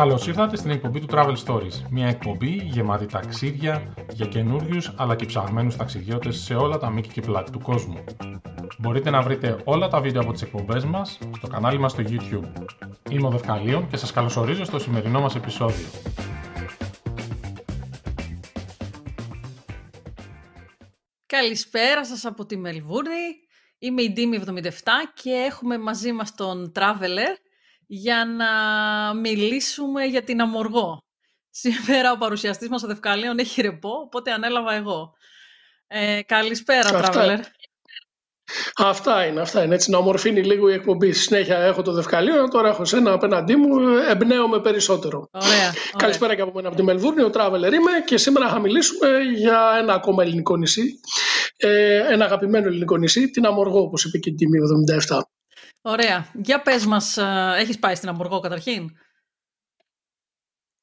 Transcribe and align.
Καλώς 0.00 0.26
ήρθατε 0.26 0.56
στην 0.56 0.70
εκπομπή 0.70 1.00
του 1.00 1.06
Travel 1.10 1.34
Stories. 1.46 1.82
Μια 1.90 2.06
εκπομπή 2.06 2.50
γεμάτη 2.50 3.06
ταξίδια 3.06 3.94
για 4.12 4.26
καινούριους 4.26 4.92
αλλά 4.96 5.16
και 5.16 5.26
ψαγμένους 5.26 5.76
ταξιδιώτες 5.76 6.36
σε 6.36 6.54
όλα 6.54 6.78
τα 6.78 6.90
μήκη 6.90 7.08
και 7.08 7.20
πλάτη 7.20 7.50
του 7.50 7.60
κόσμου. 7.60 8.04
Μπορείτε 8.78 9.10
να 9.10 9.22
βρείτε 9.22 9.60
όλα 9.64 9.88
τα 9.88 10.00
βίντεο 10.00 10.22
από 10.22 10.32
τις 10.32 10.42
εκπομπές 10.42 10.84
μας 10.84 11.18
στο 11.36 11.46
κανάλι 11.46 11.78
μας 11.78 11.92
στο 11.92 12.02
YouTube. 12.06 12.52
Είμαι 13.10 13.26
ο 13.26 13.30
Δευκαλίων 13.30 13.88
και 13.88 13.96
σας 13.96 14.12
καλωσορίζω 14.12 14.64
στο 14.64 14.78
σημερινό 14.78 15.20
μας 15.20 15.34
επεισόδιο. 15.34 15.86
Καλησπέρα 21.26 22.04
σας 22.04 22.24
από 22.24 22.46
τη 22.46 22.56
Μελβούρνη. 22.56 23.48
Είμαι 23.78 24.02
η 24.02 24.10
Ντίμη 24.12 24.42
77 24.46 24.70
και 25.14 25.30
έχουμε 25.30 25.78
μαζί 25.78 26.12
μας 26.12 26.34
τον 26.34 26.72
Traveler 26.76 27.49
για 27.92 28.24
να 28.24 28.50
μιλήσουμε 29.14 30.04
για 30.04 30.22
την 30.22 30.40
Αμοργό. 30.40 31.02
Σήμερα 31.50 32.12
ο 32.12 32.16
παρουσιαστής 32.16 32.68
μας 32.68 32.82
ο 32.82 32.86
Δευκαλίων 32.86 33.38
έχει 33.38 33.60
ρεπό, 33.60 33.88
οπότε 33.88 34.32
ανέλαβα 34.32 34.74
εγώ. 34.74 35.12
Ε, 35.86 36.22
καλησπέρα, 36.22 36.90
Traveler. 36.92 37.38
Αυτά 38.74 39.26
είναι, 39.26 39.40
αυτά 39.40 39.64
είναι. 39.64 39.74
Έτσι 39.74 39.90
να 39.90 39.98
ομορφύνει 39.98 40.42
λίγο 40.42 40.68
η 40.68 40.72
εκπομπή. 40.72 41.12
Συνέχεια 41.12 41.58
έχω 41.58 41.82
το 41.82 41.92
Δευκαλίο, 41.92 42.48
τώρα 42.48 42.68
έχω 42.68 42.84
σένα 42.84 43.12
απέναντί 43.12 43.56
μου, 43.56 43.78
εμπνέομαι 44.10 44.60
περισσότερο. 44.60 45.28
Ωραία, 45.32 45.48
ωραία. 45.48 45.72
Καλησπέρα 45.96 46.34
και 46.34 46.42
από 46.42 46.52
μένα 46.54 46.68
από 46.68 46.76
τη 46.76 46.82
Μελβούρνη, 46.82 47.22
ο 47.22 47.30
Traveler 47.34 47.72
είμαι 47.72 47.90
και 48.04 48.16
σήμερα 48.16 48.48
θα 48.48 48.58
μιλήσουμε 48.58 49.08
για 49.36 49.76
ένα 49.80 49.94
ακόμα 49.94 50.22
ελληνικό 50.22 50.56
νησί. 50.56 51.00
Ε, 51.56 52.12
ένα 52.12 52.24
αγαπημένο 52.24 52.66
ελληνικό 52.66 52.96
νησί, 52.96 53.30
την 53.30 53.46
Αμοργό, 53.46 53.80
όπως 53.80 54.04
είπε 54.04 54.18
και 54.18 54.30
η 54.30 54.34
Τιμή 54.34 54.58
77. 55.08 55.20
Ωραία. 55.82 56.30
Για 56.34 56.62
πες 56.62 56.86
μας, 56.86 57.16
ε, 57.16 57.54
έχεις 57.56 57.78
πάει 57.78 57.94
στην 57.94 58.08
Αμοργό 58.08 58.40
καταρχήν; 58.40 58.90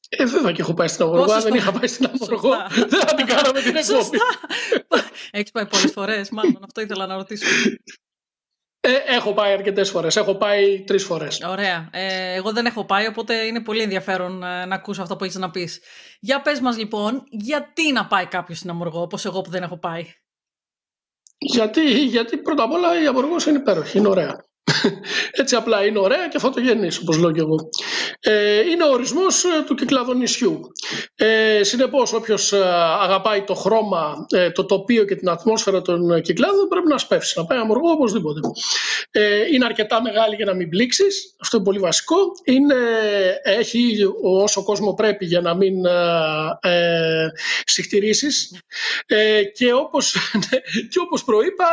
Ε, 0.09 0.25
βέβαια 0.25 0.51
και 0.51 0.61
έχω 0.61 0.73
πάει 0.73 0.87
στην 0.87 1.03
Αμοργό. 1.05 1.31
Αν 1.31 1.41
δεν 1.41 1.53
είχα 1.53 1.71
πάει 1.71 1.87
στην 1.87 2.05
Αμοργό, 2.13 2.49
δεν 2.89 2.99
θα 2.99 3.15
την 3.15 3.25
κάναμε 3.25 3.61
την 3.61 3.75
εκπομπή. 3.75 4.17
Έχεις 5.31 5.51
πάει 5.51 5.65
πολλές 5.67 5.91
φορές, 5.91 6.29
μάλλον 6.29 6.63
αυτό 6.63 6.81
ήθελα 6.81 7.05
να 7.05 7.15
ρωτήσω. 7.15 7.45
Ε, 8.79 8.93
έχω 9.05 9.33
πάει 9.33 9.53
αρκετές 9.53 9.89
φορές. 9.89 10.15
Έχω 10.15 10.35
πάει 10.35 10.83
τρεις 10.83 11.03
φορές. 11.03 11.41
Ωραία. 11.41 11.89
Ε, 11.91 12.33
εγώ 12.33 12.51
δεν 12.51 12.65
έχω 12.65 12.85
πάει, 12.85 13.07
οπότε 13.07 13.35
είναι 13.45 13.61
πολύ 13.61 13.81
ενδιαφέρον 13.81 14.43
ε, 14.43 14.65
να 14.65 14.75
ακούσω 14.75 15.01
αυτό 15.01 15.15
που 15.15 15.23
έχεις 15.23 15.35
να 15.35 15.51
πεις. 15.51 15.81
Για 16.19 16.41
πες 16.41 16.59
μας 16.59 16.77
λοιπόν, 16.77 17.23
γιατί 17.29 17.91
να 17.91 18.07
πάει 18.07 18.25
κάποιος 18.25 18.57
στην 18.57 18.69
Αμοργό, 18.69 19.01
όπως 19.01 19.25
εγώ 19.25 19.41
που 19.41 19.49
δεν 19.49 19.63
έχω 19.63 19.77
πάει; 19.77 20.05
Γιατί, 21.37 22.05
γιατί 22.05 22.37
πρώτα 22.37 22.63
απ' 22.63 22.71
όλα 22.71 23.01
η 23.01 23.07
Αμοργός 23.07 23.45
είναι 23.45 23.57
υπέροχη, 23.57 23.97
είναι 23.97 24.07
ωραία. 24.07 24.46
Έτσι 25.31 25.55
απλά 25.55 25.85
είναι 25.85 25.99
ωραία 25.99 26.27
και 26.27 26.39
φωτογενής 26.39 26.97
όπως 26.97 27.17
λέω 27.17 27.31
και 27.31 27.39
εγώ. 27.39 27.69
Ε, 28.19 28.59
είναι 28.59 28.83
ο 28.83 28.91
ορισμός 28.91 29.43
ε, 29.43 29.63
του 29.65 29.75
κυκλαδονησιού. 29.75 30.71
Ε, 31.15 31.63
συνεπώς 31.63 32.13
όποιος 32.13 32.53
ε, 32.53 32.63
αγαπάει 33.01 33.41
το 33.41 33.53
χρώμα, 33.53 34.25
ε, 34.29 34.51
το 34.51 34.65
τοπίο 34.65 35.05
και 35.05 35.15
την 35.15 35.29
ατμόσφαιρα 35.29 35.81
των 35.81 36.21
κυκλάδων 36.21 36.67
πρέπει 36.67 36.87
να 36.87 36.97
σπεύσει, 36.97 37.39
να 37.39 37.45
πάει 37.45 37.57
αμοργό 37.59 37.91
οπωσδήποτε. 37.91 38.39
Ε, 39.11 39.45
είναι 39.53 39.65
αρκετά 39.65 40.01
μεγάλη 40.01 40.35
για 40.35 40.45
να 40.45 40.53
μην 40.53 40.69
πλήξεις. 40.69 41.35
αυτό 41.41 41.57
είναι 41.57 41.65
πολύ 41.65 41.79
βασικό. 41.79 42.15
Είναι, 42.43 42.75
έχει 43.43 43.97
όσο 44.23 44.63
κόσμο 44.63 44.93
πρέπει 44.93 45.25
για 45.25 45.41
να 45.41 45.55
μην 45.55 45.85
ε, 46.61 47.27
συχτηρίσεις 47.65 48.61
ε, 49.05 49.43
και, 49.43 49.73
όπως, 49.73 50.15
και 50.91 50.99
όπως 50.99 51.23
προείπα 51.23 51.65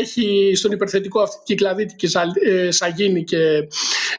έχει 0.00 0.52
στον 0.54 0.72
υπερθετικό 0.72 1.20
αυτή 1.20 1.42
κυκλαδίτικη 1.44 2.06
ε, 2.06 2.13
σαγίνη 2.68 3.24
και 3.24 3.68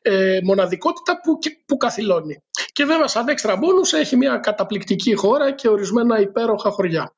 ε, 0.01 0.39
μοναδικότητα 0.43 1.19
που, 1.21 1.37
που 1.65 1.77
καθυλώνει. 1.77 2.43
Και 2.71 2.85
βέβαια 2.85 3.07
σαν 3.07 3.27
έξτρα 3.27 3.55
μπόνους 3.55 3.93
έχει 3.93 4.15
μια 4.15 4.37
καταπληκτική 4.37 5.13
χώρα 5.13 5.51
και 5.51 5.67
ορισμένα 5.67 6.19
υπέροχα 6.19 6.69
χωριά. 6.69 7.15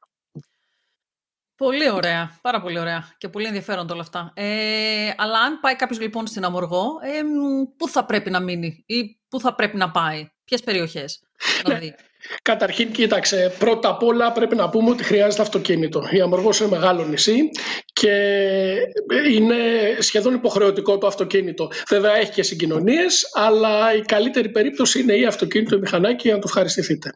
Πολύ 1.56 1.92
ωραία, 1.92 2.40
πάρα 2.42 2.62
πολύ 2.62 2.80
ωραία 2.80 3.08
και 3.18 3.30
πολύ 3.30 3.46
ενδιαφέροντα 3.46 3.94
όλα 3.94 4.02
αυτά. 4.02 4.32
Ε, 4.36 5.14
αλλά 5.18 5.40
αν 5.40 5.60
πάει 5.60 5.76
κάποιος 5.76 6.00
λοιπόν 6.00 6.28
στην 6.28 6.44
Αμοργό, 6.44 6.86
ε, 7.02 7.22
πού 7.78 7.90
θα 7.90 8.06
πρέπει 8.06 8.30
να 8.30 8.40
μείνει 8.40 8.84
ή 8.86 9.20
πού 9.30 9.40
θα 9.40 9.56
πρέπει 9.56 9.78
να 9.78 9.92
πάει, 9.92 10.30
ποιες 10.46 10.64
περιοχές; 10.64 11.20
Να 11.68 11.76
δει. 11.76 11.96
Καταρχήν, 12.42 12.92
κοίταξε, 12.92 13.56
πρώτα 13.60 13.90
απ' 13.90 14.04
όλα 14.04 14.32
πρέπει 14.32 14.56
να 14.56 14.70
πούμε 14.70 14.90
ότι 14.90 15.04
χρειάζεται 15.04 15.42
αυτοκίνητο. 15.42 16.08
Η 16.12 16.22
Αμοργός 16.22 16.60
είναι 16.60 16.70
μεγάλο 16.70 17.06
νησί 17.06 17.50
και 18.00 18.16
είναι 19.32 19.56
σχεδόν 20.00 20.34
υποχρεωτικό 20.34 20.98
το 20.98 21.08
αυτοκίνητο. 21.08 21.72
Βέβαια 21.90 22.16
έχει 22.16 22.32
και 22.32 22.44
συγκοινωνίες, 22.44 23.30
αλλά 23.34 23.96
η 23.96 24.02
καλύτερη 24.02 24.50
περίπτωση 24.50 25.00
είναι 25.00 25.14
ή 25.18 25.26
αυτοκίνητο 25.26 25.76
ή 25.76 25.80
μηχανάκι 25.80 26.22
για 26.28 26.34
να 26.34 26.40
το 26.40 26.46
ευχαριστηθείτε. 26.48 27.12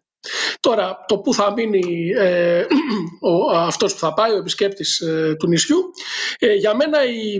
Τώρα, 0.59 1.05
το 1.07 1.17
που 1.17 1.33
θα 1.33 1.51
μείνει 1.53 2.09
ε, 2.17 2.65
ο, 3.31 3.57
αυτός 3.57 3.93
που 3.93 3.99
θα 3.99 4.13
πάει, 4.13 4.31
ο 4.31 4.37
επισκέπτης 4.37 4.99
ε, 4.99 5.35
του 5.39 5.47
νησιού, 5.47 5.77
ε, 6.39 6.53
για 6.53 6.75
μένα 6.75 7.05
η 7.05 7.37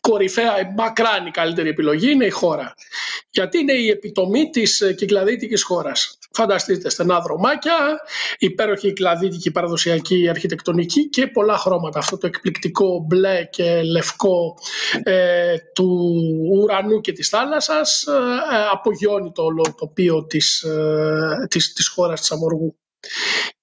κορυφαία, 0.00 0.60
η 0.60 0.64
μακράν 0.76 1.26
η 1.26 1.30
καλύτερη 1.30 1.68
επιλογή 1.68 2.10
είναι 2.10 2.26
η 2.26 2.30
χώρα. 2.30 2.74
Γιατί 3.30 3.58
είναι 3.58 3.72
η 3.72 3.88
επιτομή 3.88 4.50
της 4.50 4.80
ε, 4.80 4.92
κυκλαδίτικης 4.92 5.62
χώρας. 5.62 6.18
Φανταστείτε, 6.34 6.90
στενά 6.90 7.20
δρομάκια, 7.20 8.00
υπέροχη 8.38 8.86
κυκλαδίτικη 8.86 9.50
παραδοσιακή 9.50 10.28
αρχιτεκτονική 10.28 11.08
και 11.08 11.26
πολλά 11.26 11.56
χρώματα. 11.56 11.98
Αυτό 11.98 12.18
το 12.18 12.26
εκπληκτικό 12.26 13.04
μπλε 13.06 13.44
και 13.44 13.82
λευκό 13.82 14.58
ε, 15.02 15.54
του 15.74 16.10
ουρανού 16.52 17.00
και 17.00 17.12
της 17.12 17.28
θάλασσας 17.28 18.06
ε, 18.06 18.12
απογειώνει 18.72 19.32
το 19.32 19.42
όλο 19.42 19.74
τοπίο 19.78 20.26
της, 20.26 20.66
της, 21.48 21.72
της 21.72 21.88
χώρας 21.88 22.20
της 22.20 22.30
Αμοργού. 22.30 22.76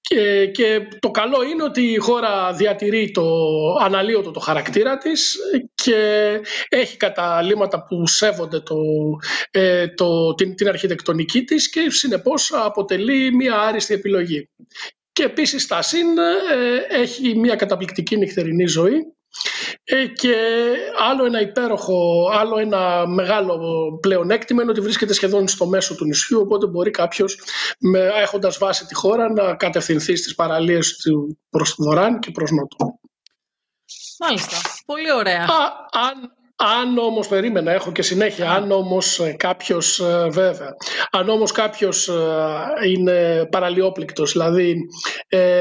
Και, 0.09 0.45
και, 0.45 0.87
το 0.99 1.11
καλό 1.11 1.43
είναι 1.43 1.63
ότι 1.63 1.81
η 1.81 1.97
χώρα 1.97 2.53
διατηρεί 2.53 3.11
το 3.11 3.23
αναλύωτο 3.81 4.31
το 4.31 4.39
χαρακτήρα 4.39 4.97
της 4.97 5.37
και 5.75 5.95
έχει 6.69 6.97
καταλήμματα 6.97 7.83
που 7.83 8.07
σέβονται 8.07 8.59
το, 8.59 8.75
ε, 9.51 9.87
το, 9.87 10.33
την, 10.33 10.55
την 10.55 10.67
αρχιτεκτονική 10.67 11.43
της 11.43 11.69
και 11.69 11.85
συνεπώς 11.89 12.51
αποτελεί 12.53 13.35
μια 13.35 13.59
άριστη 13.59 13.93
επιλογή. 13.93 14.49
Και 15.11 15.23
επίσης 15.23 15.67
τα 15.67 15.81
ΣΥΝ 15.81 16.17
ε, 16.17 17.01
έχει 17.01 17.35
μια 17.35 17.55
καταπληκτική 17.55 18.17
νυχτερινή 18.17 18.65
ζωή 18.65 18.95
ε, 18.95 19.68
και 20.15 20.35
άλλο 21.09 21.25
ένα 21.25 21.41
υπέροχο, 21.41 22.29
άλλο 22.31 22.57
ένα 22.57 23.07
μεγάλο 23.07 23.59
πλεονέκτημα 24.01 24.61
είναι 24.61 24.71
ότι 24.71 24.81
βρίσκεται 24.81 25.13
σχεδόν 25.13 25.47
στο 25.47 25.65
μέσο 25.65 25.95
του 25.95 26.05
νησιού, 26.05 26.39
οπότε 26.39 26.67
μπορεί 26.67 26.91
κάποιος 26.91 27.39
με, 27.79 27.99
έχοντας 27.99 28.57
βάσει 28.57 28.85
τη 28.85 28.95
χώρα 28.95 29.33
να 29.33 29.55
κατευθυνθεί 29.55 30.15
στις 30.15 30.35
παραλίες 30.35 30.97
του 30.97 31.39
προς 31.49 31.75
βορράν 31.77 32.19
και 32.19 32.31
προς 32.31 32.51
νότο. 32.51 32.99
Μάλιστα. 34.19 34.57
Πολύ 34.85 35.11
ωραία. 35.11 35.43
Α, 35.43 35.87
αν, 35.91 36.33
αν 36.61 36.97
όμως, 36.97 37.27
περίμενα, 37.27 37.71
έχω 37.71 37.91
και 37.91 38.01
συνέχεια, 38.01 38.51
αν 38.51 38.71
όμως 38.71 39.19
ε, 39.19 39.31
κάποιος, 39.37 39.99
ε, 39.99 40.27
βέβαια, 40.29 40.75
αν 41.11 41.29
όμως 41.29 41.51
κάποιος 41.51 42.07
ε, 42.07 42.13
είναι 42.89 43.47
παραλιόπληκτος, 43.51 44.31
δηλαδή 44.31 44.75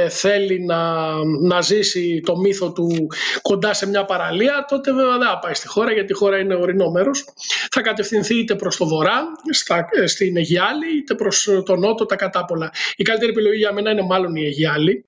θέλει 0.08 0.64
να, 0.64 1.12
να 1.42 1.60
ζήσει 1.60 2.20
το 2.24 2.36
μύθο 2.36 2.72
του 2.72 3.06
κοντά 3.42 3.74
σε 3.74 3.88
μια 3.88 4.04
παραλία, 4.04 4.64
τότε 4.68 4.92
βέβαια 4.92 5.18
δεν 5.18 5.28
θα 5.28 5.38
πάει 5.38 5.54
στη 5.54 5.68
χώρα, 5.68 5.92
γιατί 5.92 6.12
η 6.12 6.16
χώρα 6.16 6.38
είναι 6.38 6.54
ορεινό 6.54 6.90
μέρος. 6.90 7.24
Θα 7.70 7.80
κατευθυνθεί 7.80 8.38
είτε 8.38 8.54
προς 8.54 8.76
το 8.76 8.86
βορρά, 8.86 9.22
στα, 9.50 9.88
στην 10.04 10.36
Αιγιάλη, 10.36 10.96
είτε 10.96 11.14
προς 11.14 11.48
το 11.64 11.76
νότο, 11.76 12.06
τα 12.06 12.16
κατάπολα. 12.16 12.70
Η 12.96 13.02
καλύτερη 13.02 13.30
επιλογή 13.30 13.58
για 13.58 13.72
μένα 13.72 13.90
είναι 13.90 14.02
μάλλον 14.02 14.34
η 14.34 14.44
Αιγιάλη, 14.44 15.07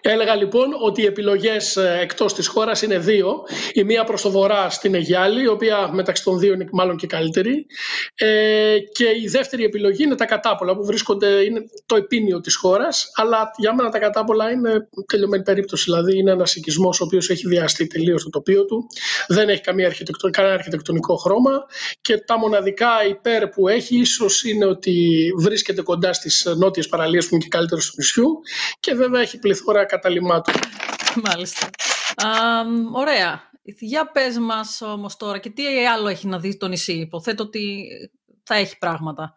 Έλεγα 0.00 0.34
λοιπόν 0.34 0.68
ότι 0.82 1.02
οι 1.02 1.04
επιλογές 1.04 1.76
ε, 1.76 1.98
εκτός 2.00 2.34
της 2.34 2.46
χώρας 2.46 2.82
είναι 2.82 2.98
δύο. 2.98 3.42
Η 3.72 3.84
μία 3.84 4.04
προς 4.04 4.22
το 4.22 4.30
βορρά 4.30 4.70
στην 4.70 4.94
Αιγιάλη, 4.94 5.42
η 5.42 5.46
οποία 5.46 5.90
μεταξύ 5.92 6.24
των 6.24 6.38
δύο 6.38 6.52
είναι 6.52 6.68
μάλλον 6.72 6.96
και 6.96 7.06
καλύτερη. 7.06 7.66
Ε, 8.14 8.76
και 8.92 9.04
η 9.22 9.28
δεύτερη 9.28 9.64
επιλογή 9.64 10.02
είναι 10.02 10.14
τα 10.14 10.24
κατάπολα 10.24 10.76
που 10.76 10.84
βρίσκονται, 10.84 11.26
είναι 11.26 11.60
το 11.86 11.96
επίνιο 11.96 12.40
της 12.40 12.56
χώρας. 12.56 13.10
Αλλά 13.14 13.50
για 13.56 13.74
μένα 13.74 13.88
τα 13.90 13.98
κατάπολα 13.98 14.50
είναι 14.50 14.88
τελειωμένη 15.06 15.42
περίπτωση. 15.42 15.84
Δηλαδή 15.84 16.18
είναι 16.18 16.30
ένας 16.30 16.54
οικισμός 16.54 17.00
ο 17.00 17.04
οποίος 17.04 17.30
έχει 17.30 17.48
διαστεί 17.48 17.86
τελείως 17.86 18.22
το 18.22 18.30
τοπίο 18.30 18.64
του. 18.64 18.86
Δεν 19.28 19.48
έχει 19.48 19.60
καμία 19.60 19.86
αρχιτεκτον, 19.86 20.30
κανένα 20.30 20.54
αρχιτεκτονικό 20.54 21.16
χρώμα. 21.16 21.66
Και 22.00 22.18
τα 22.18 22.38
μοναδικά 22.38 22.88
υπέρ 23.08 23.48
που 23.48 23.68
έχει 23.68 23.96
ίσως 23.96 24.44
είναι 24.44 24.66
ότι 24.66 25.26
βρίσκεται 25.38 25.82
κοντά 25.82 26.12
στις 26.12 26.52
νότιες 26.56 26.88
παραλίες 26.88 27.28
που 27.28 27.34
είναι 27.34 27.42
και 27.42 27.50
καλύτερο 27.50 27.80
του 27.80 27.92
νησιού. 27.96 28.40
Και 28.80 28.94
βέβαια 28.94 29.20
έχει 29.20 29.38
πληθώρα 29.54 29.84
καταλήμματων. 29.84 30.54
Μάλιστα. 31.24 31.66
Α, 32.16 32.28
ωραία. 32.92 33.42
Για 33.62 34.10
πες 34.10 34.38
μας 34.38 34.82
όμως 34.82 35.16
τώρα 35.16 35.38
και 35.38 35.50
τι 35.50 35.86
άλλο 35.86 36.08
έχει 36.08 36.26
να 36.26 36.38
δει 36.38 36.56
το 36.56 36.68
νησί. 36.68 36.92
Υποθέτω 36.92 37.42
ότι 37.42 37.86
θα 38.42 38.54
έχει 38.54 38.78
πράγματα. 38.78 39.34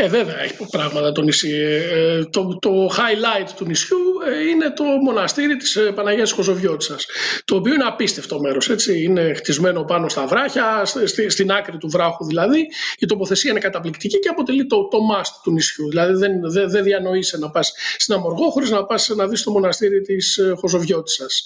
Ε, 0.00 0.08
βέβαια 0.08 0.42
έχει 0.42 0.66
πράγματα 0.70 1.12
το 1.12 1.22
νησί. 1.22 1.50
Ε, 1.92 2.24
το, 2.24 2.58
το 2.60 2.86
highlight 2.86 3.48
του 3.56 3.64
νησιού 3.64 3.98
ε, 4.26 4.48
είναι 4.48 4.70
το 4.70 4.84
μοναστήρι 4.84 5.56
της 5.56 5.76
ε, 5.76 5.80
Παναγίας 5.80 6.32
Κοζοβιώτσας, 6.32 7.06
το 7.44 7.54
οποίο 7.56 7.74
είναι 7.74 7.84
απίστευτο 7.84 8.40
μέρος. 8.40 8.70
Έτσι. 8.70 9.02
Είναι 9.02 9.34
χτισμένο 9.34 9.84
πάνω 9.84 10.08
στα 10.08 10.26
βράχια, 10.26 10.82
στη, 11.04 11.30
στην 11.30 11.50
άκρη 11.50 11.76
του 11.76 11.88
βράχου 11.88 12.24
δηλαδή. 12.24 12.66
Η 12.98 13.06
τοποθεσία 13.06 13.50
είναι 13.50 13.60
καταπληκτική 13.60 14.18
και 14.18 14.28
αποτελεί 14.28 14.66
το, 14.66 14.88
το 14.88 14.98
must 15.12 15.40
του 15.42 15.52
νησιού. 15.52 15.88
Δηλαδή 15.88 16.12
δεν, 16.12 16.50
δεν, 16.50 16.70
δεν 16.70 16.82
διανοείσαι 16.82 17.38
να 17.38 17.50
πας 17.50 17.72
στην 17.96 18.14
Αμοργό 18.14 18.50
χωρίς 18.50 18.70
να 18.70 18.84
πας 18.84 19.08
να 19.08 19.26
δεις 19.26 19.42
το 19.42 19.50
μοναστήρι 19.50 20.00
της 20.00 20.40
Κοζοβιώτσας. 20.60 21.44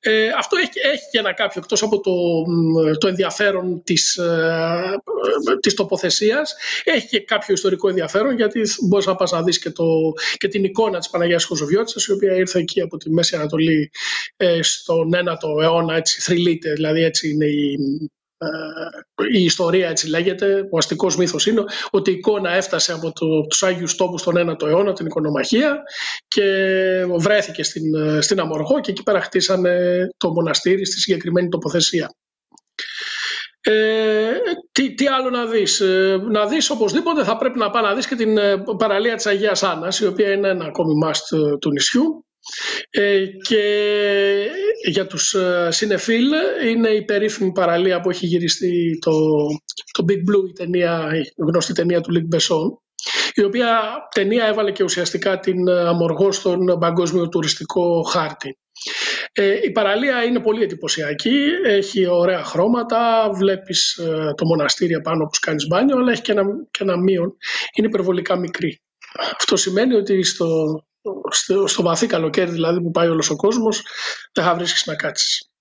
Ε, 0.00 0.28
αυτό 0.38 0.56
έχει, 0.56 0.92
έχει 0.92 1.04
και 1.10 1.18
ένα 1.18 1.34
κάποιο, 1.34 1.60
εκτός 1.62 1.82
από 1.82 2.00
το, 2.00 2.12
το 2.98 3.08
ενδιαφέρον 3.08 3.82
της, 3.84 4.20
της 5.60 5.74
τοποθεσίας, 5.74 6.54
έχει 6.84 7.06
και 7.06 7.20
κάποιο 7.20 7.54
ιστορικό 7.54 7.90
ενδιαφέρον 7.92 8.36
γιατί 8.36 8.60
μπορείς 8.88 9.06
να 9.06 9.14
πας 9.14 9.30
να 9.32 9.42
δεις 9.42 9.58
και, 9.58 9.72
και 10.36 10.48
την 10.48 10.64
εικόνα 10.64 10.98
της 10.98 11.10
Παναγίας 11.10 11.46
Κοζοβιώτησα, 11.46 12.00
η 12.08 12.12
οποία 12.12 12.36
ήρθε 12.36 12.58
εκεί 12.58 12.80
από 12.80 12.96
τη 12.96 13.10
Μέση 13.10 13.36
Ανατολή 13.36 13.90
ε, 14.36 14.62
στον 14.62 15.10
9ο 15.14 15.62
αιώνα, 15.62 15.96
έτσι 15.96 16.20
θρυλείται, 16.20 16.72
δηλαδή 16.72 17.02
έτσι 17.02 17.30
είναι 17.30 17.46
η, 17.46 17.78
ε, 18.38 19.38
η 19.38 19.44
ιστορία 19.44 19.88
έτσι 19.88 20.08
λέγεται, 20.08 20.68
ο 20.70 20.78
αστικός 20.78 21.16
μύθος 21.16 21.46
είναι 21.46 21.64
ότι 21.90 22.10
η 22.10 22.14
εικόνα 22.14 22.50
έφτασε 22.50 22.92
από 22.92 23.12
το, 23.12 23.46
τους 23.46 23.62
Άγιους 23.62 23.94
Τόπους 23.94 24.22
τον 24.22 24.34
9ο 24.36 24.66
αιώνα, 24.66 24.92
την 24.92 25.06
οικονομαχία 25.06 25.82
και 26.28 26.44
βρέθηκε 27.18 27.62
στην, 27.62 27.94
ε, 27.94 28.20
στην 28.20 28.40
Αμοργό 28.40 28.80
και 28.80 28.90
εκεί 28.90 29.02
πέρα 29.02 29.20
χτίσανε 29.20 30.06
το 30.16 30.30
μοναστήρι 30.30 30.86
στη 30.86 31.00
συγκεκριμένη 31.00 31.48
τοποθεσία. 31.48 32.14
Ε, 33.64 34.32
τι, 34.72 34.94
τι 34.94 35.06
άλλο 35.06 35.30
να 35.30 35.46
δεις; 35.46 35.80
Ε, 35.80 36.20
να 36.30 36.46
δεις 36.46 36.70
οπωσδήποτε 36.70 37.24
θα 37.24 37.36
πρέπει 37.36 37.58
να 37.58 37.70
πάει 37.70 37.82
να 37.82 37.94
δεις 37.94 38.06
και 38.06 38.14
την 38.14 38.38
ε, 38.38 38.64
παραλία 38.78 39.14
της 39.14 39.26
Αγίας 39.26 39.62
Άννας 39.62 40.00
η 40.00 40.06
οποία 40.06 40.32
είναι 40.32 40.48
ένα 40.48 40.64
ακόμη 40.64 40.92
must 41.06 41.36
ε, 41.38 41.56
του 41.56 41.70
νησιού 41.70 42.26
ε, 42.90 43.24
και 43.48 43.62
για 44.88 45.06
τους 45.06 45.36
συνεφίλ 45.68 46.28
είναι 46.70 46.88
η 46.88 47.04
περίφημη 47.04 47.52
παραλία 47.52 48.00
που 48.00 48.10
έχει 48.10 48.26
γυριστεί 48.26 48.98
το, 49.00 49.10
το 49.92 50.04
Big 50.08 50.30
Blue 50.30 50.48
η, 50.48 50.52
ταινία, 50.52 51.10
η 51.36 51.42
γνωστή 51.42 51.72
ταινία 51.72 52.00
του 52.00 52.10
Λίκ 52.10 52.26
Μπεσόν 52.26 52.82
η 53.34 53.44
οποία 53.44 53.80
ταινία 54.14 54.46
έβαλε 54.46 54.72
και 54.72 54.84
ουσιαστικά 54.84 55.38
την 55.38 55.68
αμοργό 55.68 56.32
στον 56.32 56.78
παγκόσμιο 56.78 57.28
τουριστικό 57.28 58.02
χάρτη. 58.02 58.56
Ε, 59.34 59.58
η 59.62 59.70
παραλία 59.70 60.22
είναι 60.22 60.40
πολύ 60.40 60.62
εντυπωσιακή, 60.62 61.38
έχει 61.64 62.06
ωραία 62.06 62.44
χρώματα, 62.44 63.30
βλέπεις 63.32 63.96
ε, 63.96 64.32
το 64.36 64.46
μοναστήρι 64.46 65.00
πάνω 65.00 65.24
που 65.24 65.38
κάνεις 65.40 65.66
μπάνιο, 65.66 65.96
αλλά 65.96 66.12
έχει 66.12 66.22
και 66.22 66.32
ένα, 66.32 66.42
και 66.70 66.82
ένα 66.82 66.96
μείον, 66.96 67.36
είναι 67.74 67.86
υπερβολικά 67.86 68.38
μικρή. 68.38 68.80
Αυτό 69.36 69.56
σημαίνει 69.56 69.94
ότι 69.94 70.22
στο, 70.22 70.46
στο, 71.30 71.66
στο 71.66 71.82
βαθύ 71.82 72.06
καλοκαίρι 72.06 72.50
δηλαδή 72.50 72.82
που 72.82 72.90
πάει 72.90 73.08
όλος 73.08 73.30
ο 73.30 73.36
κόσμος 73.36 73.82
δεν 74.32 74.44
θα 74.44 74.54
βρίσκεις 74.54 74.86
να 74.86 74.94
κάτσεις. 74.94 75.51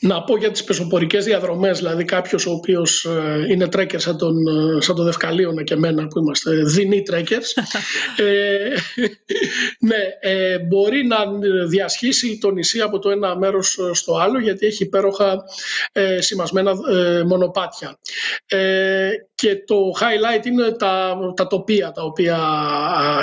Να 0.00 0.22
πω 0.22 0.36
για 0.36 0.50
τις 0.50 0.64
πεζοπορικές 0.64 1.24
διαδρομές, 1.24 1.78
δηλαδή 1.78 2.04
κάποιος 2.04 2.46
ο 2.46 2.50
οποίος 2.50 3.04
ε, 3.04 3.46
είναι 3.50 3.68
τρέκερ 3.68 4.00
σαν 4.00 4.18
τον, 4.18 4.46
ε, 4.46 4.80
σαν 4.80 4.94
τον 4.94 5.04
Δευκαλίωνα 5.04 5.62
και 5.62 5.74
εμένα 5.74 6.06
που 6.06 6.18
είμαστε 6.18 6.50
δεινοί 6.50 7.02
τρέκερς, 7.02 7.54
ε, 8.16 8.74
ναι, 9.88 10.02
ε, 10.20 10.58
μπορεί 10.58 11.06
να 11.06 11.16
διασχίσει 11.66 12.38
το 12.38 12.50
νησί 12.50 12.80
από 12.80 12.98
το 12.98 13.10
ένα 13.10 13.38
μέρος 13.38 13.78
στο 13.92 14.16
άλλο 14.16 14.40
γιατί 14.40 14.66
έχει 14.66 14.82
υπέροχα 14.82 15.44
ε, 15.92 16.20
σημασμένα 16.20 16.72
μονοπάτια. 17.26 17.98
και 19.34 19.56
το 19.66 19.76
highlight 20.00 20.46
είναι 20.46 20.70
τα, 20.70 21.16
τα 21.36 21.46
τοπία 21.46 21.90
τα 21.90 22.02
οποία 22.02 22.38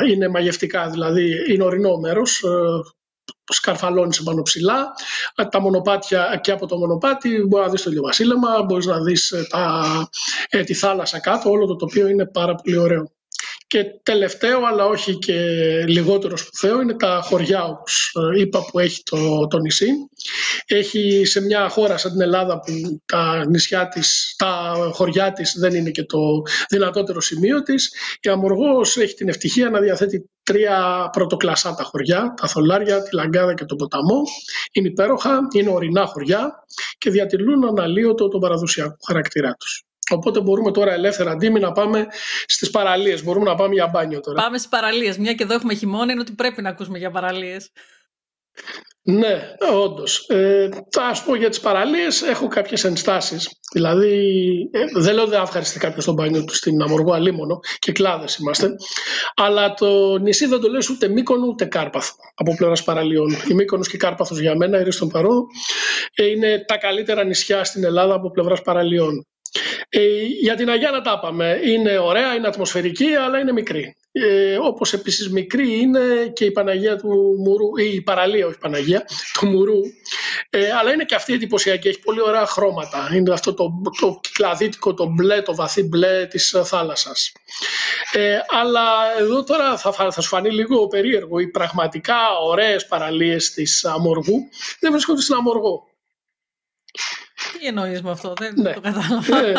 είναι 0.09 0.27
μαγευτικά, 0.27 0.89
δηλαδή 0.89 1.53
είναι 1.53 1.63
ορεινό 1.63 1.97
μέρος, 1.97 2.43
σκαρφαλώνεις 3.51 4.23
πάνω 4.23 4.41
ψηλά. 4.41 4.93
Τα 5.49 5.61
μονοπάτια 5.61 6.39
και 6.43 6.51
από 6.51 6.67
το 6.67 6.77
μονοπάτι 6.77 7.45
μπορεί 7.47 7.63
να 7.63 7.69
δεις 7.69 7.81
το 7.81 7.89
ηλιοβασίλεμα, 7.89 8.63
μπορείς 8.63 8.85
να 8.85 9.03
δεις 9.03 9.31
ε, 9.31 9.47
τα, 9.49 9.83
ε, 10.49 10.63
τη 10.63 10.73
θάλασσα 10.73 11.19
κάτω, 11.19 11.49
όλο 11.49 11.65
το 11.65 11.75
τοπίο 11.75 12.07
είναι 12.07 12.25
πάρα 12.25 12.55
πολύ 12.55 12.77
ωραίο. 12.77 13.11
Και 13.71 13.85
τελευταίο, 14.03 14.65
αλλά 14.65 14.85
όχι 14.85 15.17
και 15.17 15.33
λιγότερος 15.87 16.39
σπουδαίο, 16.39 16.81
είναι 16.81 16.93
τα 16.93 17.21
χωριά, 17.23 17.63
όπως 17.65 18.13
ε, 18.35 18.39
είπα, 18.39 18.65
που 18.65 18.79
έχει 18.79 19.03
το, 19.03 19.47
το 19.47 19.57
νησί. 19.57 19.87
Έχει 20.65 21.25
σε 21.25 21.41
μια 21.41 21.69
χώρα 21.69 21.97
σαν 21.97 22.11
την 22.11 22.21
Ελλάδα 22.21 22.59
που 22.59 23.01
τα 23.05 23.45
νησιά 23.49 23.87
της, 23.87 24.33
τα 24.37 24.73
χωριά 24.91 25.31
της 25.31 25.55
δεν 25.57 25.75
είναι 25.75 25.89
και 25.89 26.03
το 26.03 26.19
δυνατότερο 26.69 27.21
σημείο 27.21 27.61
της. 27.61 27.93
Η 28.21 28.29
Αμοργός 28.29 28.97
έχει 28.97 29.13
την 29.13 29.29
ευτυχία 29.29 29.69
να 29.69 29.79
διαθέτει 29.79 30.29
τρία 30.43 31.09
πρωτοκλασσά 31.11 31.73
τα 31.73 31.83
χωριά, 31.83 32.33
τα 32.41 32.47
Θολάρια, 32.47 33.03
τη 33.03 33.15
Λαγκάδα 33.15 33.53
και 33.53 33.65
τον 33.65 33.77
Ποταμό. 33.77 34.21
Είναι 34.71 34.87
υπέροχα, 34.87 35.39
είναι 35.51 35.69
ορεινά 35.69 36.05
χωριά 36.05 36.63
και 36.97 37.09
διατηρούν 37.09 37.67
αναλύωτο 37.67 38.27
τον 38.27 38.39
παραδοσιακό 38.39 38.97
χαρακτήρα 39.07 39.55
τους. 39.59 39.83
Οπότε 40.11 40.41
μπορούμε 40.41 40.71
τώρα 40.71 40.93
ελεύθερα 40.93 41.31
αντίμη 41.31 41.59
να 41.59 41.71
πάμε 41.71 42.07
στις 42.45 42.69
παραλίες. 42.69 43.23
Μπορούμε 43.23 43.45
να 43.45 43.55
πάμε 43.55 43.73
για 43.73 43.87
μπάνιο 43.87 44.19
τώρα. 44.19 44.41
Πάμε 44.41 44.57
στις 44.57 44.69
παραλίες. 44.69 45.17
Μια 45.17 45.33
και 45.33 45.43
εδώ 45.43 45.53
έχουμε 45.53 45.73
χειμώνα, 45.73 46.11
είναι 46.11 46.21
ότι 46.21 46.31
πρέπει 46.31 46.61
να 46.61 46.69
ακούσουμε 46.69 46.97
για 46.97 47.11
παραλίες. 47.11 47.71
Ναι, 49.03 49.55
όντως. 49.73 50.25
Ε, 50.29 50.69
θα 50.89 51.23
πω 51.25 51.35
για 51.35 51.49
τις 51.49 51.59
παραλίες. 51.59 52.21
Έχω 52.21 52.47
κάποιες 52.47 52.83
ενστάσεις. 52.83 53.49
Δηλαδή, 53.73 54.15
ε, 54.71 54.79
δεν 54.99 55.13
λέω 55.13 55.23
ότι 55.23 55.31
δεν 55.31 55.41
ευχαριστεί 55.41 55.79
κάποιος 55.79 56.05
τον 56.05 56.13
μπάνιο 56.13 56.43
του 56.43 56.55
στην 56.55 56.81
Αμοργό 56.81 57.13
Αλίμονο 57.13 57.59
και 57.79 57.91
κλάδες 57.91 58.37
είμαστε. 58.37 58.69
Αλλά 59.35 59.73
το 59.73 60.17
νησί 60.17 60.45
δεν 60.45 60.59
το 60.59 60.69
λες 60.69 60.89
ούτε 60.89 61.07
Μύκονο 61.07 61.45
ούτε 61.47 61.65
Κάρπαθο 61.65 62.13
από 62.35 62.55
πλευράς 62.55 62.83
παραλίων. 62.83 63.31
Η 63.49 63.53
Μύκονος 63.53 63.87
και 63.87 63.95
η 63.95 63.99
Κάρπαθος 63.99 64.39
για 64.39 64.55
μένα, 64.55 64.79
η 64.79 64.83
Ρίστον 64.83 65.09
Παρόδο, 65.09 65.45
ε, 66.13 66.25
είναι 66.25 66.63
τα 66.67 66.77
καλύτερα 66.77 67.23
νησιά 67.23 67.63
στην 67.63 67.83
Ελλάδα 67.83 68.13
από 68.13 68.31
πλευράς 68.31 68.61
παραλίων. 68.61 69.25
Ε, 69.93 70.21
για 70.41 70.55
την 70.55 70.69
Αγία 70.69 70.91
να 70.91 71.01
τα 71.01 71.15
είπαμε. 71.17 71.59
Είναι 71.63 71.97
ωραία, 71.97 72.35
είναι 72.35 72.47
ατμοσφαιρική, 72.47 73.15
αλλά 73.15 73.39
είναι 73.39 73.51
μικρή. 73.51 73.95
Ε, 74.11 74.57
όπως 74.57 74.93
επίσης 74.93 75.29
μικρή 75.29 75.79
είναι 75.79 76.31
και 76.33 76.45
η 76.45 76.51
Παναγία 76.51 76.97
του 76.97 77.35
Μουρού, 77.45 77.77
ή 77.77 77.93
η 77.93 78.01
παραλία, 78.01 78.47
όχι 78.47 78.57
Παναγία, 78.57 79.05
του 79.33 79.47
Μουρού. 79.47 79.79
Ε, 80.49 80.71
αλλά 80.71 80.93
είναι 80.93 81.03
και 81.03 81.15
αυτή 81.15 81.33
εντυπωσιακή, 81.33 81.87
έχει 81.87 81.99
πολύ 81.99 82.21
ωραία 82.21 82.45
χρώματα. 82.45 83.09
Είναι 83.13 83.33
αυτό 83.33 83.53
το, 83.53 83.81
το 83.99 84.19
κυκλαδίτικο, 84.21 84.93
το 84.93 85.05
μπλε, 85.05 85.41
το 85.41 85.55
βαθύ 85.55 85.83
μπλε 85.83 86.25
της 86.25 86.55
θάλασσας. 86.63 87.31
Ε, 88.11 88.39
αλλά 88.47 89.17
εδώ 89.19 89.43
τώρα 89.43 89.77
θα, 89.77 89.91
θα 89.91 90.21
σου 90.21 90.29
φανεί 90.29 90.51
λίγο 90.51 90.87
περίεργο. 90.87 91.39
Οι 91.39 91.47
πραγματικά 91.47 92.17
ωραίες 92.43 92.87
παραλίες 92.87 93.51
της 93.51 93.85
Αμοργού 93.85 94.49
δεν 94.79 94.91
βρίσκονται 94.91 95.21
στην 95.21 95.35
Αμοργό. 95.35 95.89
Τι 97.59 97.67
εννοείς 97.67 98.01
με 98.01 98.11
αυτό, 98.11 98.33
δεν 98.39 98.53
ναι. 98.61 98.73
το 98.73 98.81
κατάλαβα. 98.81 99.45
Ε, 99.47 99.53